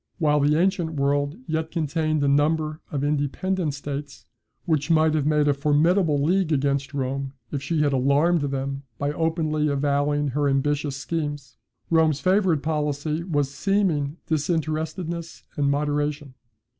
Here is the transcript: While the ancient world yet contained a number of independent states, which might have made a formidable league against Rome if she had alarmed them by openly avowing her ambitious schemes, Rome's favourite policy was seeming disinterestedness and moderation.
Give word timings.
While 0.17 0.39
the 0.39 0.59
ancient 0.59 0.95
world 0.95 1.37
yet 1.45 1.69
contained 1.69 2.23
a 2.23 2.27
number 2.27 2.81
of 2.89 3.03
independent 3.03 3.75
states, 3.75 4.25
which 4.65 4.89
might 4.89 5.13
have 5.13 5.27
made 5.27 5.47
a 5.47 5.53
formidable 5.53 6.17
league 6.19 6.51
against 6.51 6.95
Rome 6.95 7.33
if 7.51 7.61
she 7.61 7.83
had 7.83 7.93
alarmed 7.93 8.41
them 8.41 8.81
by 8.97 9.11
openly 9.11 9.67
avowing 9.67 10.29
her 10.29 10.49
ambitious 10.49 10.95
schemes, 10.97 11.57
Rome's 11.91 12.19
favourite 12.19 12.63
policy 12.63 13.23
was 13.23 13.53
seeming 13.53 14.17
disinterestedness 14.25 15.43
and 15.55 15.69
moderation. 15.69 16.33